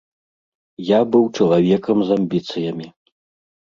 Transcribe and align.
Я 0.87 0.99
быў 1.17 1.29
чалавекам 1.37 1.97
з 2.09 2.19
амбіцыямі. 2.19 2.95